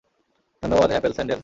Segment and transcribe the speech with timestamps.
[0.63, 1.39] ধন্যবাদ, apple sandal.